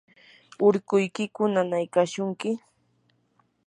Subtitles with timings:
[0.67, 2.49] ¿urkuykiku nanaykashunki?